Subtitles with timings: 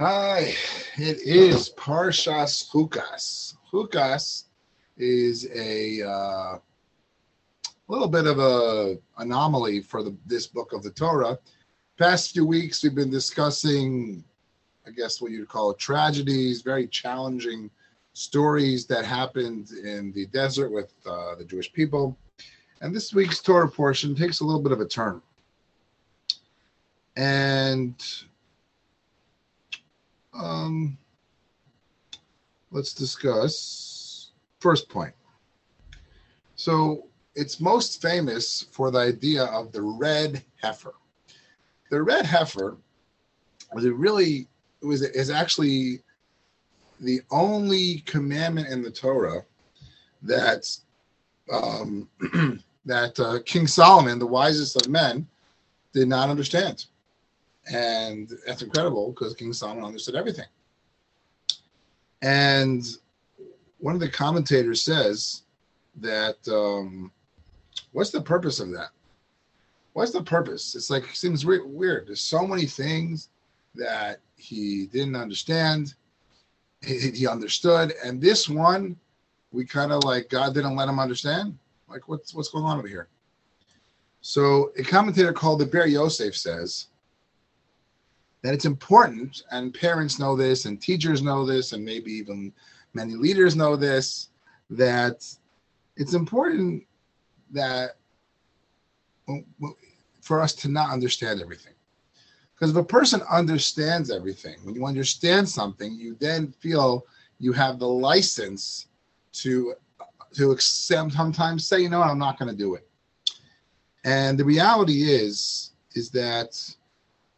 [0.00, 0.52] Hi,
[0.96, 3.54] it is Parshas Hukas.
[3.72, 4.46] Hukas
[4.96, 6.58] is a uh,
[7.86, 11.38] little bit of a anomaly for the, this book of the Torah.
[11.96, 14.24] Past few weeks, we've been discussing,
[14.84, 17.70] I guess, what you'd call tragedies, very challenging
[18.14, 22.18] stories that happened in the desert with uh, the Jewish people.
[22.80, 25.22] And this week's Torah portion takes a little bit of a turn.
[27.14, 27.94] And
[30.34, 30.98] um,
[32.70, 35.14] let's discuss first point.
[36.56, 40.94] So it's most famous for the idea of the red heifer.
[41.90, 42.76] The red heifer
[43.72, 44.46] was it really
[44.82, 46.00] it was is actually
[47.00, 49.44] the only commandment in the Torah
[50.22, 50.66] that
[51.52, 52.08] um,
[52.86, 55.26] that uh, King Solomon, the wisest of men,
[55.92, 56.86] did not understand.
[57.72, 60.46] And that's incredible because King Solomon understood everything.
[62.22, 62.84] And
[63.78, 65.42] one of the commentators says
[65.96, 67.10] that um,
[67.92, 68.90] what's the purpose of that?
[69.92, 70.74] What's the purpose?
[70.74, 72.08] It's like it seems re- weird.
[72.08, 73.28] There's so many things
[73.74, 75.94] that he didn't understand.
[76.82, 78.96] He, he understood, and this one,
[79.52, 81.56] we kind of like God didn't let him understand.
[81.88, 83.08] Like what's what's going on over here?
[84.20, 86.88] So a commentator called the Be'er Yosef says
[88.44, 92.52] that it's important, and parents know this, and teachers know this, and maybe even
[92.92, 94.28] many leaders know this,
[94.68, 95.26] that
[95.96, 96.84] it's important
[97.52, 97.96] that
[100.20, 101.72] for us to not understand everything.
[102.54, 107.06] Because if a person understands everything, when you understand something, you then feel
[107.38, 108.88] you have the license
[109.32, 109.72] to
[110.34, 112.86] to accept, sometimes say, you know, I'm not going to do it.
[114.04, 116.58] And the reality is, is that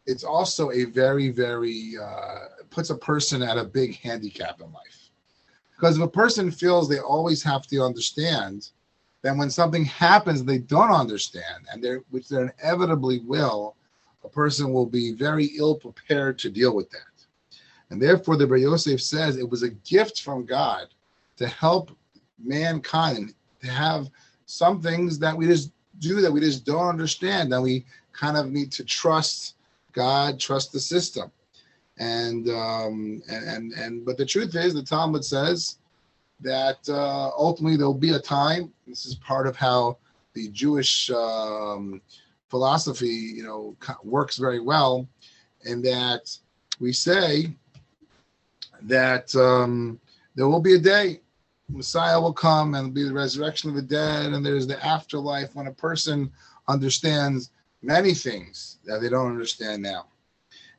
[0.07, 5.09] it's also a very, very uh, puts a person at a big handicap in life.
[5.75, 8.71] Because if a person feels they always have to understand,
[9.21, 13.75] then when something happens they don't understand, and they're which they inevitably will,
[14.23, 17.01] a person will be very ill prepared to deal with that.
[17.89, 20.87] And therefore, the Be'er Yosef says it was a gift from God
[21.37, 21.91] to help
[22.43, 24.09] mankind to have
[24.45, 28.51] some things that we just do that we just don't understand, that we kind of
[28.51, 29.56] need to trust
[29.97, 31.31] God, trust the system.
[31.97, 35.79] And um, and and but the truth is, the Talmud says
[36.41, 38.71] that uh, ultimately there'll be a time.
[38.85, 39.97] This is part of how
[40.33, 41.99] the Jewish um,
[42.49, 45.07] philosophy, you know, works very well,
[45.65, 46.23] in that
[46.79, 47.51] we say
[48.83, 49.99] that um,
[50.35, 51.21] there will be a day
[51.69, 55.67] Messiah will come and be the resurrection of the dead, and there's the afterlife when
[55.67, 56.31] a person
[56.67, 57.51] understands
[57.81, 60.05] many things that they don't understand now.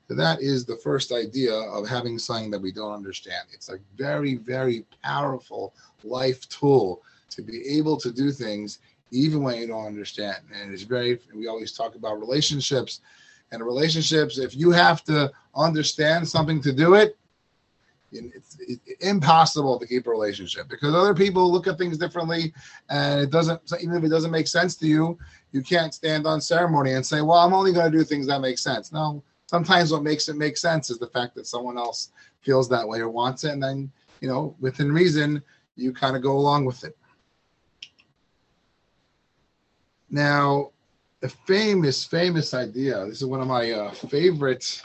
[0.09, 3.47] So that is the first idea of having something that we don't understand.
[3.53, 8.79] It's a very, very powerful life tool to be able to do things
[9.11, 10.39] even when you don't understand.
[10.55, 13.01] And it's very, we always talk about relationships.
[13.53, 17.19] And relationships, if you have to understand something to do it,
[18.11, 22.53] it's, it's impossible to keep a relationship because other people look at things differently
[22.89, 25.19] and it doesn't even if it doesn't make sense to you
[25.53, 28.41] you can't stand on ceremony and say well i'm only going to do things that
[28.41, 28.93] make sense.
[28.93, 32.11] No sometimes what makes it make sense is the fact that someone else
[32.41, 35.43] feels that way or wants it and then you know within reason
[35.77, 36.97] you kind of go along with it.
[40.11, 40.71] Now
[41.23, 44.83] a famous famous idea this is one of my uh, favorite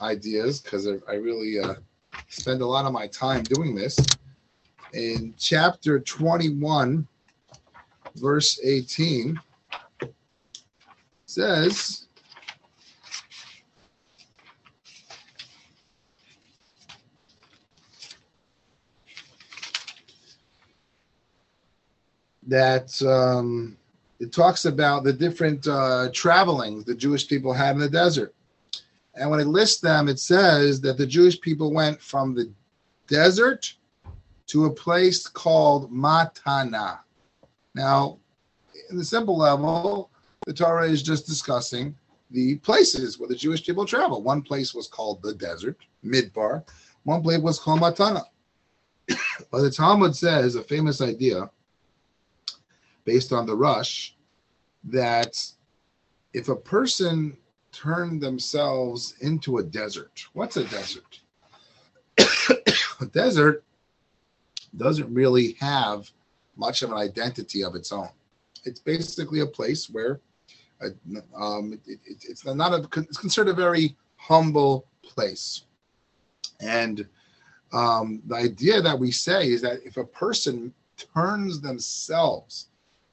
[0.00, 1.74] ideas because I, I really uh,
[2.28, 3.98] spend a lot of my time doing this.
[4.92, 7.06] In chapter 21,
[8.16, 9.40] verse 18,
[11.26, 12.04] says,
[22.46, 23.76] that um,
[24.20, 28.34] it talks about the different uh, traveling the Jewish people had in the desert.
[29.16, 32.50] And when it lists them, it says that the Jewish people went from the
[33.06, 33.74] desert
[34.46, 37.00] to a place called Matana.
[37.74, 38.18] Now,
[38.90, 40.10] in the simple level,
[40.46, 41.94] the Torah is just discussing
[42.30, 44.22] the places where the Jewish people travel.
[44.22, 46.64] One place was called the desert, Midbar.
[47.04, 48.24] One place was called Matana.
[49.50, 51.50] but the Talmud says a famous idea
[53.04, 54.16] based on the Rush
[54.84, 55.40] that
[56.32, 57.36] if a person
[57.74, 60.24] turned themselves into a desert.
[60.32, 61.20] What's a desert?
[63.00, 63.64] a desert
[64.76, 66.10] doesn't really have
[66.56, 68.08] much of an identity of its own.
[68.64, 70.20] It's basically a place where
[70.80, 70.88] uh,
[71.36, 75.64] um, it, it, it's not a, it's considered a very humble place.
[76.60, 77.06] And
[77.72, 80.72] um, the idea that we say is that if a person
[81.14, 82.68] turns themselves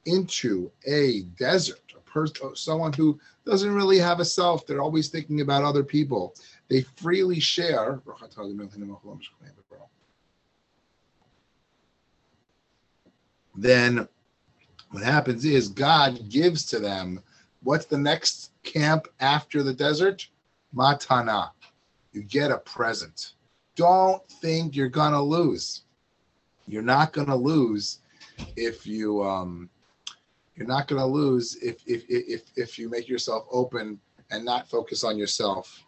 [0.05, 5.63] into a desert, person, someone who doesn't really have a self, they're always thinking about
[5.63, 6.35] other people.
[6.69, 8.01] They freely share.
[13.55, 14.07] Then
[14.91, 17.21] what happens is God gives to them
[17.63, 20.27] what's the next camp after the desert?
[20.75, 21.51] Matana.
[22.13, 23.33] You get a present.
[23.75, 25.83] Don't think you're gonna lose.
[26.67, 27.99] You're not gonna lose
[28.55, 29.69] if you um
[30.61, 33.99] you're not gonna lose if if if if you make yourself open
[34.29, 35.83] and not focus on yourself.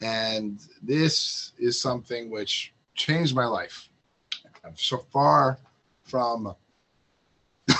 [0.00, 3.88] And this is something which changed my life.
[4.64, 5.58] I'm so far
[6.04, 6.54] from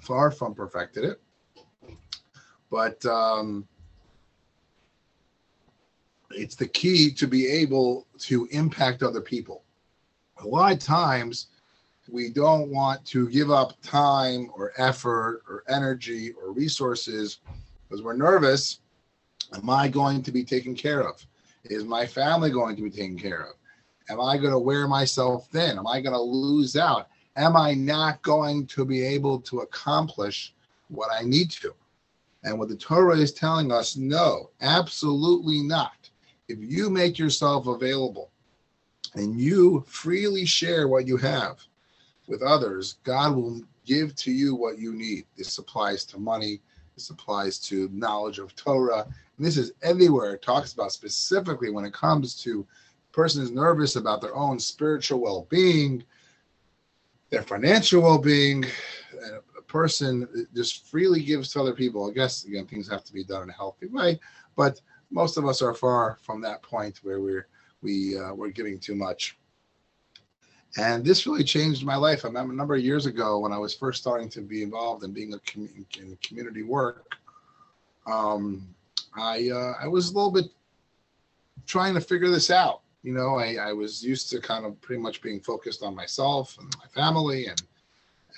[0.00, 1.20] far from perfected it.
[2.70, 3.68] But um,
[6.30, 9.62] it's the key to be able to impact other people.
[10.38, 11.48] A lot of times,
[12.08, 17.38] we don't want to give up time or effort or energy or resources
[17.88, 18.80] because we're nervous.
[19.54, 21.24] Am I going to be taken care of?
[21.64, 23.54] Is my family going to be taken care of?
[24.08, 25.78] Am I going to wear myself thin?
[25.78, 27.08] Am I going to lose out?
[27.36, 30.54] Am I not going to be able to accomplish
[30.88, 31.72] what I need to?
[32.44, 36.10] And what the Torah is telling us, no, absolutely not.
[36.48, 38.30] If you make yourself available
[39.14, 41.64] and you freely share what you have
[42.32, 45.26] with others, God will give to you what you need.
[45.36, 46.62] This applies to money,
[46.94, 49.04] this applies to knowledge of Torah.
[49.36, 50.34] And this is everywhere.
[50.34, 52.66] It talks about specifically when it comes to
[53.12, 56.02] person is nervous about their own spiritual well-being,
[57.28, 58.64] their financial well-being,
[59.58, 62.08] a person just freely gives to other people.
[62.08, 64.18] I guess again, things have to be done in a healthy way,
[64.56, 64.80] but
[65.10, 67.46] most of us are far from that point where we're
[67.82, 69.36] we uh, we're giving too much.
[70.78, 72.24] And this really changed my life.
[72.24, 75.04] I remember a number of years ago when I was first starting to be involved
[75.04, 77.16] in being a com- in community work.
[78.06, 78.66] Um,
[79.16, 80.46] I uh, I was a little bit
[81.66, 82.80] trying to figure this out.
[83.02, 86.56] You know, I, I was used to kind of pretty much being focused on myself
[86.58, 87.62] and my family, and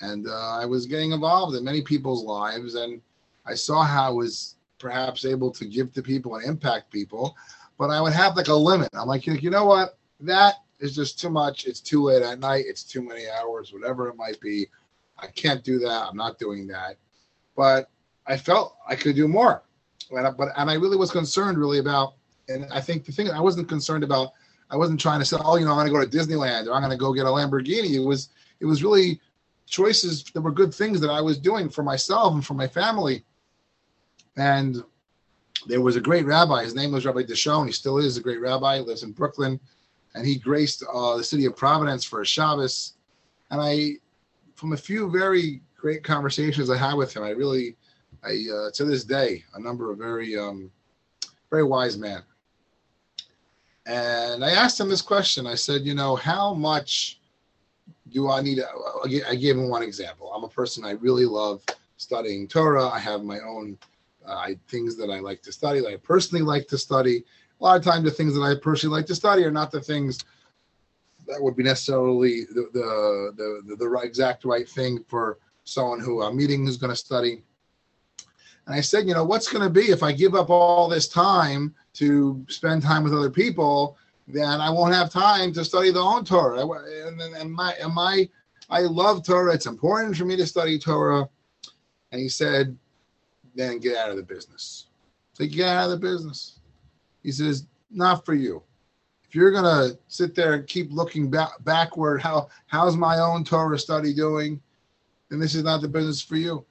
[0.00, 3.00] and uh, I was getting involved in many people's lives, and
[3.46, 7.36] I saw how I was perhaps able to give to people and impact people,
[7.78, 8.88] but I would have like a limit.
[8.92, 11.66] I'm like, you know what, that is just too much.
[11.66, 12.64] It's too late at night.
[12.66, 14.66] It's too many hours, whatever it might be.
[15.18, 16.08] I can't do that.
[16.08, 16.96] I'm not doing that.
[17.56, 17.90] But
[18.26, 19.62] I felt I could do more.
[20.10, 22.14] And I, but and I really was concerned really about.
[22.48, 24.32] And I think the thing I wasn't concerned about.
[24.70, 26.72] I wasn't trying to say, oh, you know, I'm going to go to Disneyland or
[26.72, 27.94] I'm going to go get a Lamborghini.
[27.94, 28.30] It was
[28.60, 29.20] it was really
[29.66, 33.24] choices that were good things that I was doing for myself and for my family.
[34.36, 34.82] And
[35.66, 36.64] there was a great rabbi.
[36.64, 37.66] His name was Rabbi Dishon.
[37.66, 38.78] He still is a great rabbi.
[38.78, 39.60] He lives in Brooklyn
[40.14, 42.94] and he graced uh, the city of Providence for a Shabbos.
[43.50, 43.94] And I,
[44.54, 47.76] from a few very great conversations I had with him, I really,
[48.22, 50.70] I uh, to this day, a number of very, um,
[51.50, 52.22] very wise man.
[53.86, 55.46] And I asked him this question.
[55.46, 57.20] I said, you know, how much
[58.10, 58.56] do I need?
[58.56, 58.68] To,
[59.28, 60.32] I gave him one example.
[60.32, 61.62] I'm a person I really love
[61.98, 62.88] studying Torah.
[62.88, 63.76] I have my own
[64.26, 67.24] uh, things that I like to study, that I personally like to study
[67.60, 69.80] a lot of times the things that I personally like to study are not the
[69.80, 70.24] things
[71.26, 76.22] that would be necessarily the the the, the, right, exact right thing for someone who
[76.22, 77.42] I'm meeting who's going to study.
[78.66, 81.08] And I said, you know, what's going to be if I give up all this
[81.08, 83.98] time to spend time with other people?
[84.26, 86.66] Then I won't have time to study the own Torah.
[87.06, 88.28] And, and my, and my,
[88.70, 89.52] I love Torah.
[89.52, 91.28] It's important for me to study Torah.
[92.10, 92.76] And he said,
[93.54, 94.86] then get out of the business.
[95.34, 96.53] So get out of the business.
[97.24, 98.62] He says, not for you.
[99.24, 103.78] If you're gonna sit there and keep looking back backward, how how's my own Torah
[103.78, 104.60] study doing?
[105.28, 106.64] Then this is not the business for you.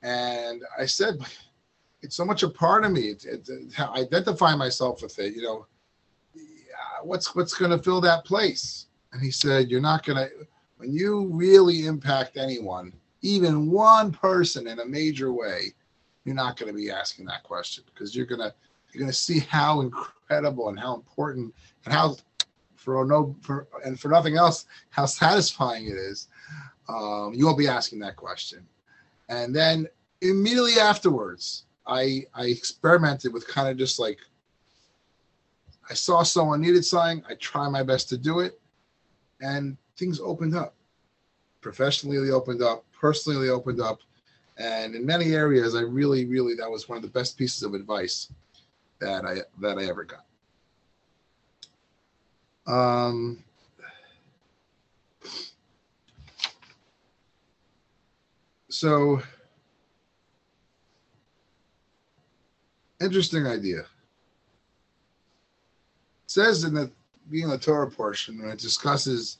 [0.00, 1.18] And I said,
[2.00, 3.02] it's so much a part of me.
[3.02, 5.34] It's, it's I identify myself with it.
[5.34, 5.66] You know,
[7.02, 8.86] what's what's going to fill that place?
[9.12, 10.30] And he said, you're not going to.
[10.78, 15.74] When you really impact anyone, even one person in a major way,
[16.24, 18.54] you're not going to be asking that question because you're going to
[18.92, 22.16] you're going to see how incredible and how important and how
[22.76, 26.28] for no for and for nothing else how satisfying it is.
[26.88, 28.66] Um, you won't be asking that question.
[29.28, 29.88] And then
[30.22, 34.18] immediately afterwards i i experimented with kind of just like
[35.90, 38.60] i saw someone needed something i try my best to do it
[39.40, 40.74] and things opened up.
[41.60, 43.98] Professionally they opened up personally they opened up
[44.58, 47.74] and in many areas i really really that was one of the best pieces of
[47.74, 48.32] advice
[49.02, 50.24] that I that I ever got.
[52.72, 53.42] Um,
[58.68, 59.20] so
[63.00, 63.80] interesting idea.
[63.80, 63.86] It
[66.26, 66.90] says in the
[67.30, 69.38] being the Torah portion when it discusses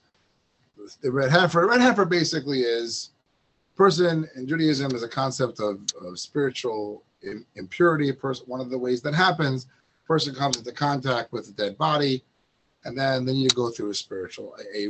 [1.02, 1.68] the red heifer.
[1.68, 3.10] Red heifer basically is
[3.76, 7.04] person in Judaism is a concept of, of spiritual
[7.56, 8.12] impurity.
[8.12, 9.66] Person, one of the ways that happens,
[10.06, 12.22] person comes into contact with a dead body,
[12.84, 14.88] and then they need to go through a spiritual, a,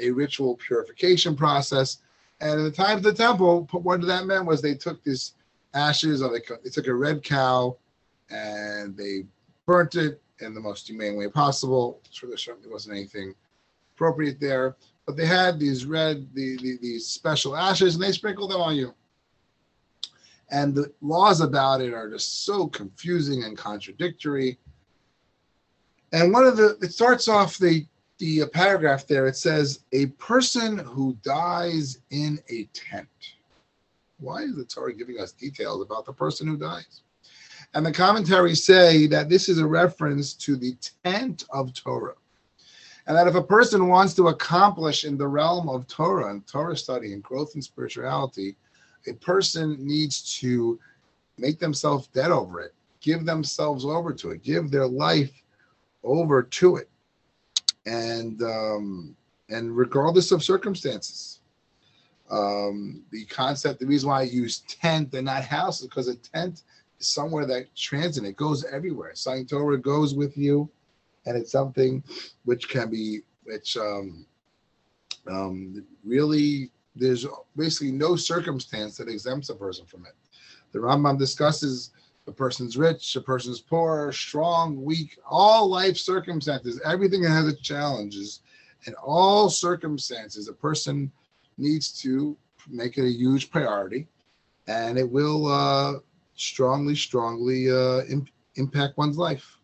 [0.00, 1.98] a, ritual purification process.
[2.40, 5.34] And at the time of the temple, what that meant was they took these
[5.74, 7.76] ashes of a, they took a red cow
[8.30, 9.24] and they
[9.66, 12.00] burnt it in the most humane way possible.
[12.10, 13.34] Sure, there certainly wasn't anything
[13.94, 18.50] appropriate there, but they had these red, the, the, these special ashes, and they sprinkled
[18.50, 18.94] them on you.
[20.50, 24.58] And the laws about it are just so confusing and contradictory.
[26.12, 27.86] And one of the, it starts off the
[28.18, 29.26] the uh, paragraph there.
[29.26, 33.08] It says a person who dies in a tent.
[34.18, 37.02] Why is the Torah giving us details about the person who dies?
[37.74, 42.14] And the commentaries say that this is a reference to the tent of Torah.
[43.06, 46.76] And that if a person wants to accomplish in the realm of Torah and Torah
[46.76, 48.56] study and growth in spirituality,
[49.06, 50.78] a person needs to
[51.38, 55.42] make themselves dead over it, give themselves over to it, give their life
[56.02, 56.88] over to it.
[57.86, 59.16] And um,
[59.48, 61.40] and regardless of circumstances.
[62.30, 66.16] Um, the concept, the reason why I use tent and not house is because a
[66.16, 66.62] tent
[66.98, 69.12] is somewhere that transit it goes everywhere.
[69.48, 70.68] Torah goes with you,
[71.26, 72.02] and it's something
[72.44, 74.24] which can be which um,
[75.30, 80.14] um, really there's basically no circumstance that exempts a person from it.
[80.72, 81.90] The Rambam discusses
[82.26, 88.40] a person's rich, a person's poor, strong, weak, all life circumstances, everything has its challenges.
[88.86, 91.10] In all circumstances, a person
[91.58, 92.36] needs to
[92.68, 94.08] make it a huge priority,
[94.66, 95.94] and it will uh,
[96.34, 99.58] strongly, strongly uh, imp- impact one's life.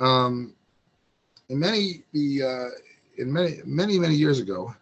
[0.00, 0.54] Um,
[1.48, 2.68] in many the uh,
[3.18, 4.74] in many many many years ago,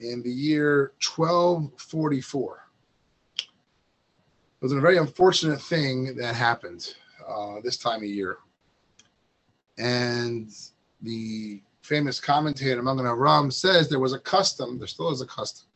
[0.00, 2.66] in the year 1244,
[3.38, 3.44] it
[4.60, 6.94] was a very unfortunate thing that happened
[7.26, 8.38] uh, this time of year,
[9.78, 10.50] and
[11.02, 15.66] the famous commentator Magen Avraham says there was a custom, there still is a custom,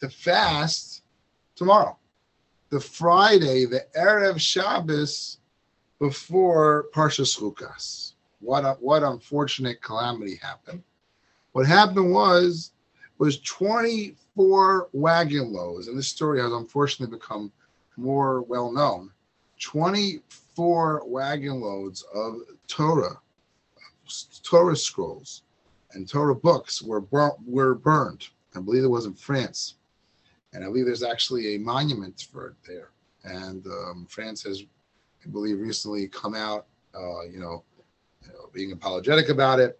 [0.00, 1.02] to fast
[1.56, 1.98] tomorrow.
[2.70, 5.38] The Friday, the Erev Shabbos
[5.98, 8.14] before Parshas Chukas.
[8.40, 10.82] What what unfortunate calamity happened.
[11.52, 12.72] What happened was
[13.18, 17.52] was 24 wagon loads, and this story has unfortunately become
[17.96, 19.10] more well known.
[19.60, 23.20] 24 wagon loads of Torah,
[24.42, 25.42] Torah scrolls,
[25.92, 28.28] and Torah books were burnt, were burned.
[28.56, 29.74] I believe it was in France
[30.52, 32.90] and I believe there's actually a monument for it there.
[33.24, 34.64] And um, France has,
[35.24, 37.62] I believe, recently come out, uh, you, know,
[38.24, 39.78] you, know, being apologetic about it.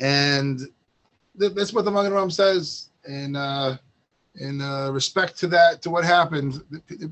[0.00, 0.60] And
[1.38, 2.90] th- that's what the Magen Avraham says.
[3.06, 3.78] In uh,
[4.36, 6.62] in uh, respect to that, to what happened,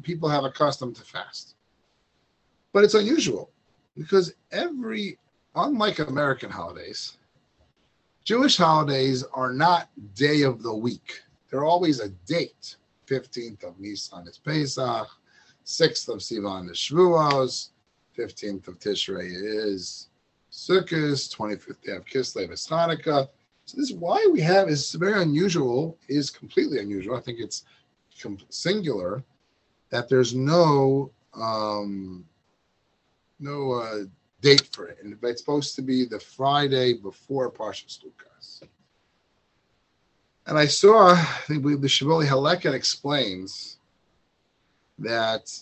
[0.02, 1.54] people have accustomed to fast.
[2.72, 3.50] But it's unusual
[3.96, 5.18] because every,
[5.54, 7.16] unlike American holidays,
[8.24, 12.76] Jewish holidays are not day of the week they're always a date.
[13.06, 15.08] 15th of Nisan is Pesach,
[15.64, 17.70] 6th of Sivan is Shavuos,
[18.16, 20.08] 15th of Tishrei is
[20.52, 23.28] Sukkot, 25th day of Kislev is Hanukkah.
[23.66, 27.16] So this is why we have is very unusual, is completely unusual.
[27.16, 27.64] I think it's
[28.48, 29.22] singular
[29.90, 32.24] that there's no um,
[33.38, 34.04] no uh,
[34.40, 38.62] date for it, and it's supposed to be the Friday before Parshas Chukas.
[40.46, 43.78] And I saw, I think the Shibbolei Haleket explains
[44.98, 45.52] that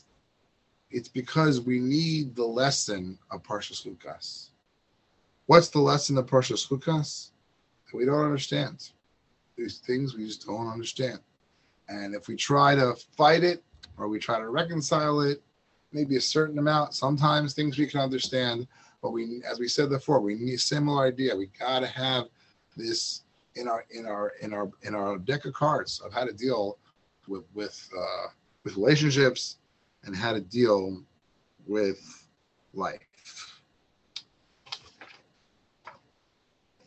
[0.94, 4.50] it's because we need the lesson of Parshas Chukas.
[5.46, 7.30] What's the lesson of Parshas Chukas?
[7.92, 8.90] We don't understand.
[9.56, 11.18] These things we just don't understand.
[11.88, 13.62] And if we try to fight it
[13.98, 15.42] or we try to reconcile it,
[15.92, 18.68] maybe a certain amount, sometimes things we can understand.
[19.02, 21.36] But we, as we said before, we need a similar idea.
[21.36, 22.26] We got to have
[22.76, 23.22] this
[23.56, 26.78] in our in our in our in our deck of cards of how to deal
[27.26, 28.28] with with uh,
[28.62, 29.58] with relationships
[30.04, 31.02] and how to deal
[31.66, 32.26] with
[32.72, 33.00] life.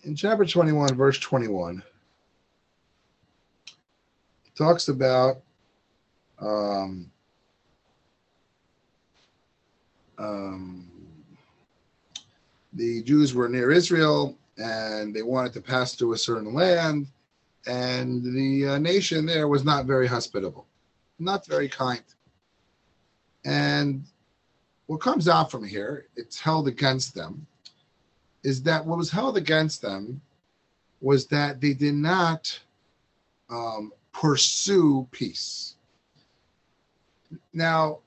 [0.03, 1.83] In chapter 21, verse 21,
[4.45, 5.41] it talks about
[6.39, 7.12] um,
[10.17, 10.89] um,
[12.74, 17.07] the Jews were near Israel and they wanted to pass through a certain land,
[17.67, 20.65] and the uh, nation there was not very hospitable,
[21.19, 22.01] not very kind.
[23.48, 24.04] And
[24.88, 27.48] what comes out from here, it's held against them,
[28.44, 30.22] is that what was held against them
[31.00, 32.60] was that they did not
[33.50, 35.75] um, pursue peace.
[37.54, 38.00] Now,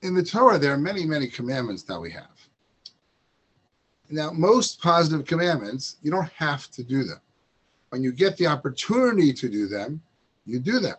[0.00, 2.30] in the Torah, there are many, many commandments that we have.
[4.08, 7.20] Now, most positive commandments, you don't have to do them.
[7.90, 10.00] When you get the opportunity to do them,
[10.46, 10.96] you do them.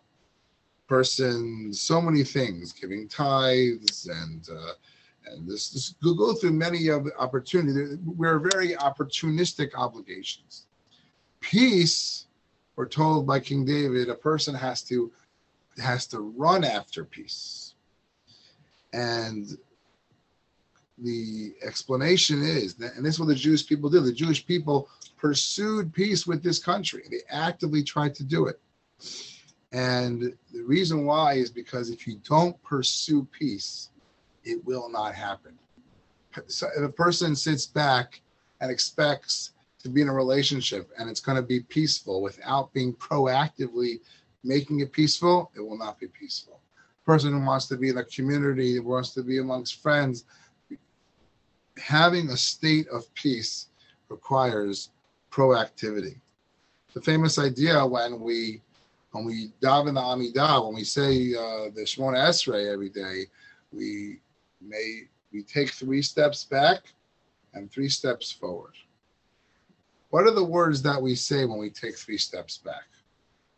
[0.89, 4.73] Person, so many things, giving tithes and uh,
[5.27, 7.99] and this, this go through many of the opportunities.
[8.03, 10.65] We're very opportunistic obligations.
[11.41, 12.25] Peace,
[12.75, 15.11] we're told by King David, a person has to
[15.77, 17.75] has to run after peace.
[18.91, 19.57] And
[20.97, 24.05] the explanation is and this is what the Jewish people did.
[24.05, 27.03] The Jewish people pursued peace with this country.
[27.11, 28.59] They actively tried to do it.
[29.71, 33.89] And the reason why is because if you don't pursue peace,
[34.43, 35.57] it will not happen.
[36.47, 38.21] So if a person sits back
[38.61, 42.93] and expects to be in a relationship and it's going to be peaceful without being
[42.95, 43.99] proactively
[44.43, 46.59] making it peaceful, it will not be peaceful.
[47.03, 50.25] A person who wants to be in a community, wants to be amongst friends,
[51.77, 53.67] having a state of peace
[54.09, 54.89] requires
[55.31, 56.19] proactivity.
[56.93, 58.61] The famous idea when we
[59.11, 63.25] when we daven the Amidah, when we say uh, the Shemona Esrei every day,
[63.71, 64.19] we
[64.61, 66.83] may we take three steps back
[67.53, 68.73] and three steps forward.
[70.09, 72.87] What are the words that we say when we take three steps back?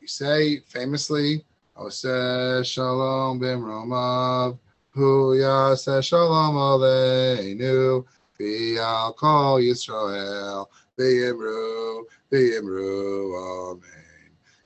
[0.02, 1.46] We say famously,
[1.78, 4.58] Oseh Shalom Bimromav,
[4.92, 8.06] Hu Yaseh Shalom Aleinu,
[8.40, 10.68] V'yal Kol Yisrael,
[11.00, 14.01] V'yimru, V'yimru, Amen.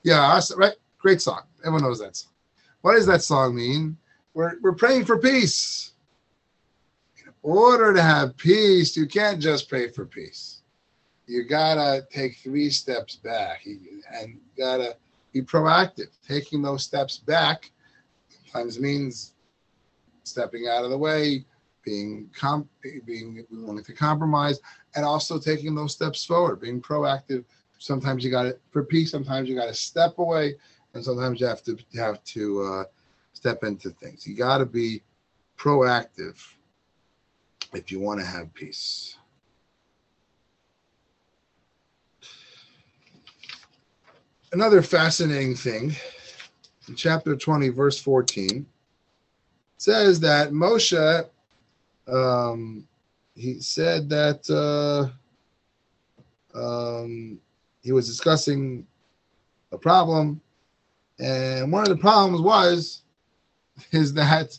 [0.05, 0.75] Yeah, right?
[0.99, 1.41] Great song.
[1.61, 2.31] Everyone knows that song.
[2.81, 3.97] What does that song mean?
[4.35, 5.93] We're, we're praying for peace
[7.25, 10.61] In order to have peace, you can't just pray for peace.
[11.25, 14.95] You gotta take three steps back and gotta
[15.33, 16.09] be proactive.
[16.27, 17.71] Taking those steps back
[18.29, 19.33] sometimes means
[20.23, 21.43] stepping out of the way,
[21.83, 22.69] being comp-
[23.07, 24.59] being willing to compromise,
[24.95, 27.43] and also taking those steps forward, being proactive.
[27.85, 29.11] Sometimes you got to for peace.
[29.11, 30.55] Sometimes you got to step away,
[30.95, 32.83] and sometimes you have to have to uh,
[33.33, 34.25] step into things.
[34.25, 35.03] You got to be
[35.55, 36.35] proactive
[37.73, 39.17] if you want to have peace.
[44.51, 45.95] Another fascinating thing
[46.87, 48.65] in chapter 20, verse 14,
[49.77, 51.29] says that Moshe,
[52.07, 52.87] um,
[53.35, 55.11] he said that uh,
[56.57, 57.39] um,
[57.85, 58.85] he was discussing
[59.71, 60.41] a problem,
[61.19, 63.03] and one of the problems was
[63.91, 64.57] is that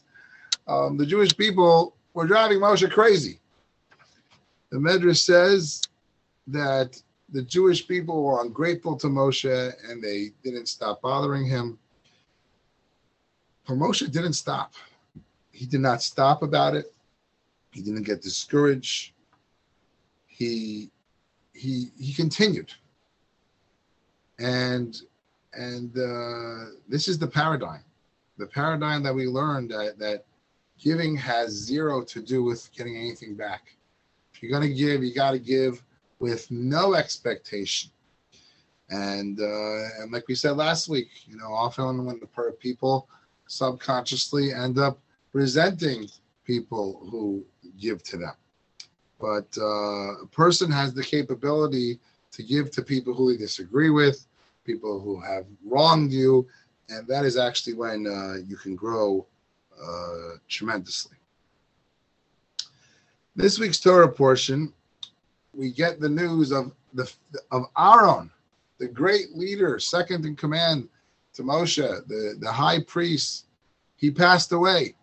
[0.68, 3.40] um, the Jewish people were driving Moshe crazy.
[4.70, 5.82] The Medrash says
[6.46, 11.78] that the Jewish people were ungrateful to Moshe and they didn't stop bothering him.
[13.66, 14.74] But Moshe didn't stop.
[15.50, 16.94] He did not stop about it.
[17.72, 19.12] He didn't get discouraged.
[20.26, 20.90] He
[21.52, 22.72] he he continued.
[24.38, 25.01] And
[25.55, 27.85] and uh, this is the paradigm,
[28.37, 30.25] the paradigm that we learned that that
[30.79, 33.77] giving has zero to do with getting anything back.
[34.35, 35.83] If you're to give, you got to give
[36.18, 37.90] with no expectation.
[38.90, 43.09] And uh, and like we said last week, you know, often when the people
[43.46, 44.99] subconsciously end up
[45.33, 46.09] resenting
[46.44, 47.44] people who
[47.81, 48.35] give to them.
[49.18, 51.99] But uh, a person has the capability
[52.37, 54.27] to give to people who they disagree with,
[54.64, 56.46] people who have wronged you,
[56.90, 59.27] and that is actually when uh, you can grow
[59.83, 61.16] uh, tremendously.
[63.35, 64.70] This week's Torah portion,
[65.55, 67.11] we get the news of the
[67.51, 68.31] of Aaron,
[68.79, 70.88] the great leader, second in command
[71.35, 73.46] to Moshe, the, the high priest.
[73.96, 74.94] He passed away.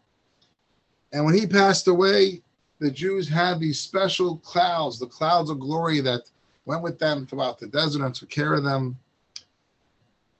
[1.12, 2.41] And when he passed away,
[2.80, 6.24] the Jews had these special clouds, the clouds of glory that
[6.65, 8.97] went with them throughout the desert and took care of them.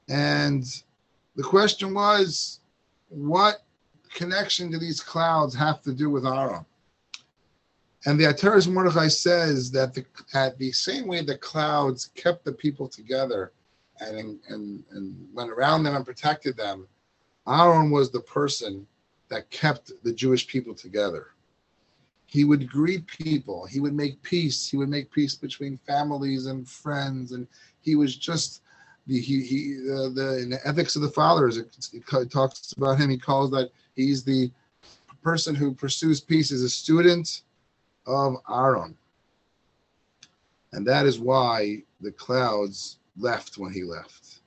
[0.10, 0.64] And
[1.36, 2.60] the question was,
[3.10, 3.64] what
[4.14, 6.66] connection do these clouds have to do with Aaron?
[8.06, 12.52] And the Ateres Mordechai says that the, at the same way the clouds kept the
[12.52, 13.54] people together
[14.00, 16.88] and, and, and went around them and protected them,
[17.48, 18.86] Aaron was the person
[19.30, 21.28] that kept the Jewish people together.
[22.34, 23.64] He would greet people.
[23.68, 24.68] He would make peace.
[24.68, 27.32] He would make peace between families and friends.
[27.32, 27.46] And
[27.82, 28.64] he was just
[29.06, 31.58] the he, he uh, the in the ethics of the fathers.
[31.58, 33.12] It, it talks about him.
[33.12, 34.52] He calls that he's the
[35.22, 37.44] person who pursues peace is a student
[38.08, 38.98] of Aaron.
[40.72, 44.40] And that is why the clouds left when he left.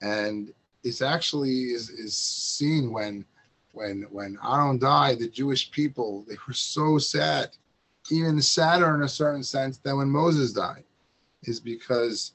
[0.00, 3.26] And it's actually is, is seen when
[3.72, 7.56] when when Aaron died, the Jewish people, they were so sad,
[8.10, 10.84] even sadder in a certain sense than when Moses died,
[11.44, 12.32] is because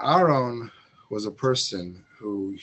[0.00, 0.70] Aaron
[1.10, 2.56] was a person who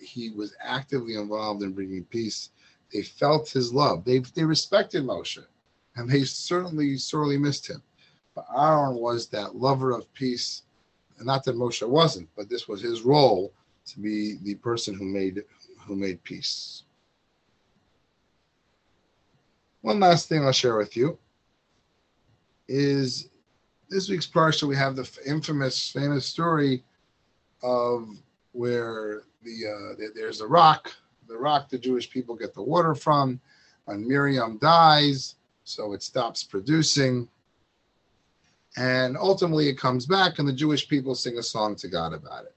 [0.00, 2.50] he was actively involved in bringing peace.
[2.92, 4.04] They felt his love.
[4.04, 5.44] They, they respected Moshe,
[5.96, 7.82] and they certainly sorely missed him.
[8.34, 10.62] But Aaron was that lover of peace,
[11.18, 13.52] and not that Moshe wasn't, but this was his role
[13.86, 15.44] to be the person who made
[15.86, 16.84] who made peace.
[19.82, 21.18] One last thing I'll share with you
[22.68, 23.28] is
[23.90, 24.62] this week's parsha.
[24.62, 26.84] We have the infamous, famous story
[27.62, 28.08] of
[28.52, 30.94] where the, uh, the there's a rock,
[31.28, 33.40] the rock the Jewish people get the water from.
[33.88, 37.28] and Miriam dies, so it stops producing.
[38.76, 42.44] And ultimately, it comes back, and the Jewish people sing a song to God about
[42.44, 42.54] it.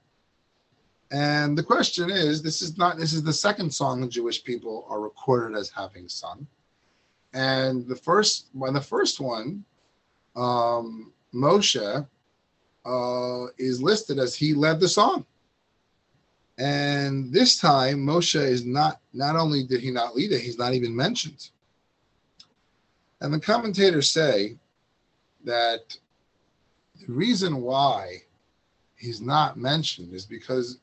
[1.10, 4.86] And the question is this is not, this is the second song the Jewish people
[4.88, 6.46] are recorded as having sung.
[7.32, 9.64] And the first, when the first one,
[10.34, 12.06] um, Moshe
[12.84, 15.24] uh, is listed as he led the song.
[16.58, 20.72] And this time, Moshe is not, not only did he not lead it, he's not
[20.72, 21.50] even mentioned.
[23.20, 24.56] And the commentators say
[25.44, 25.96] that
[27.00, 28.22] the reason why
[28.96, 30.78] he's not mentioned is because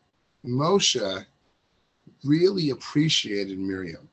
[0.46, 1.26] Moshe
[2.24, 4.10] really appreciated Miriam.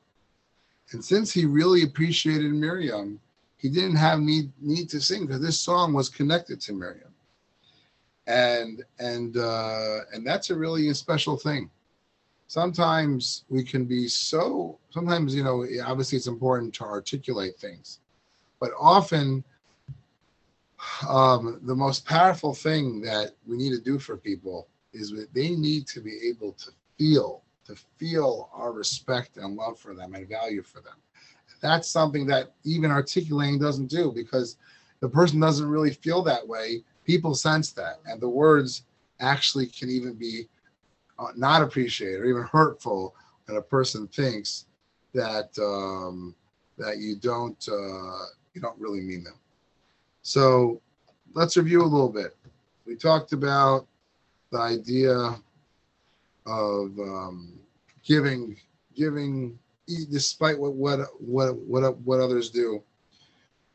[0.91, 3.19] And since he really appreciated Miriam,
[3.57, 7.13] he didn't have need need to sing because this song was connected to Miriam.
[8.27, 11.69] And and uh, and that's a really special thing.
[12.47, 14.77] Sometimes we can be so.
[14.89, 17.99] Sometimes you know, obviously, it's important to articulate things,
[18.59, 19.43] but often
[21.07, 25.51] um, the most powerful thing that we need to do for people is that they
[25.51, 30.27] need to be able to feel to feel our respect and love for them and
[30.27, 30.95] value for them.
[31.61, 34.57] That's something that even articulating doesn't do because
[34.99, 36.83] the person doesn't really feel that way.
[37.05, 38.83] People sense that and the words
[39.19, 40.47] actually can even be
[41.19, 44.65] uh, not appreciated or even hurtful when a person thinks
[45.13, 46.35] that um,
[46.77, 49.35] that you don't uh, you don't really mean them.
[50.23, 50.81] So
[51.33, 52.35] let's review a little bit.
[52.85, 53.87] We talked about
[54.51, 55.15] the idea
[56.45, 57.59] of um,
[58.03, 58.57] giving
[58.95, 59.57] giving
[60.09, 62.81] despite what what what what what others do.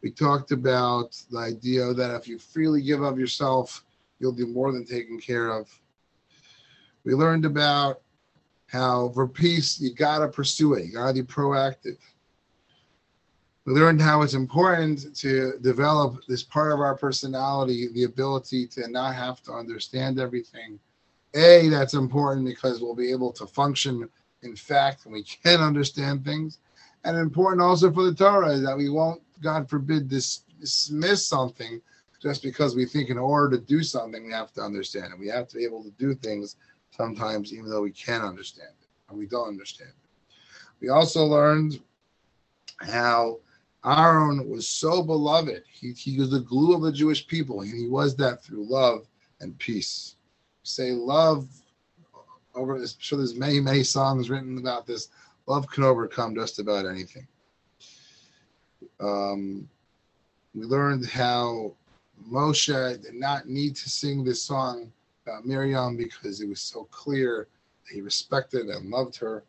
[0.02, 3.84] We talked about the idea that if you freely give of yourself,
[4.18, 5.68] you'll be more than taken care of.
[7.04, 8.02] We learned about
[8.66, 10.86] how for peace you gotta pursue it.
[10.86, 11.98] You gotta be proactive.
[13.66, 18.88] We learned how it's important to develop this part of our personality, the ability to
[18.88, 20.78] not have to understand everything.
[21.34, 24.08] A, that's important because we'll be able to function
[24.42, 26.58] in fact, we can understand things.
[27.04, 31.80] And important also for the Torah is that we won't, God forbid, dis- dismiss something
[32.22, 35.18] just because we think in order to do something, we have to understand it.
[35.18, 36.56] We have to be able to do things
[36.90, 40.34] sometimes, even though we can't understand it and we don't understand it.
[40.80, 41.80] We also learned
[42.78, 43.38] how
[43.86, 45.62] Aaron was so beloved.
[45.70, 49.06] He, he was the glue of the Jewish people, and he was that through love
[49.40, 50.16] and peace.
[50.64, 51.48] Say love
[52.54, 52.76] over.
[52.76, 55.08] I'm sure there's many, many songs written about this.
[55.46, 57.26] Love can overcome just about anything.
[58.98, 59.68] Um,
[60.54, 61.74] we learned how
[62.28, 64.90] Moshe did not need to sing this song
[65.24, 67.46] about Miriam because it was so clear
[67.84, 69.44] that he respected and loved her.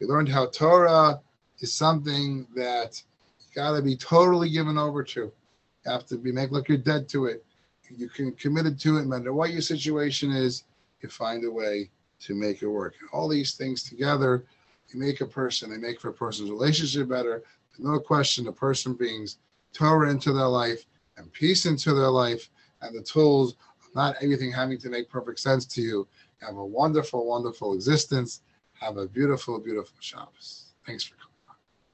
[0.00, 1.20] We learned how Torah
[1.60, 3.02] is something that
[3.38, 5.20] you got to be totally given over to.
[5.20, 7.44] You have to be make like you're dead to it.
[7.90, 10.64] You can committed to it, no matter what your situation is
[11.00, 11.90] you find a way
[12.20, 12.94] to make it work.
[13.12, 14.44] All these things together,
[14.92, 17.42] they make a person, they make for a person's relationship better.
[17.78, 19.38] No question, the person brings
[19.72, 20.86] Torah into their life
[21.16, 23.56] and peace into their life and the tools
[23.94, 26.08] not everything having to make perfect sense to you.
[26.40, 28.40] Have a wonderful, wonderful existence.
[28.80, 30.74] Have a beautiful, beautiful Shabbos.
[30.86, 31.23] Thanks for coming.